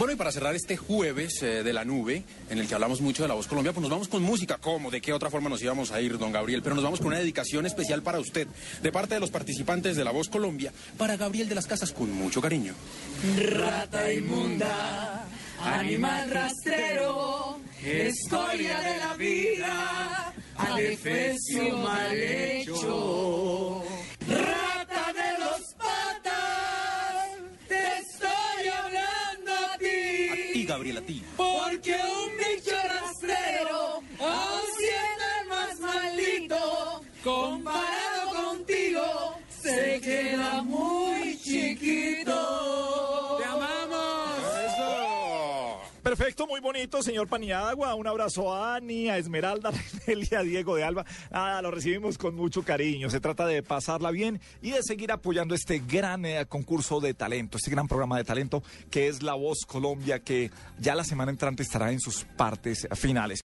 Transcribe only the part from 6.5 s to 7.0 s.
Pero nos vamos